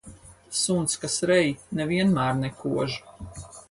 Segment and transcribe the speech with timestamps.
[0.59, 1.45] Suns, kas rej,
[1.81, 3.01] ne vienmēr nekož.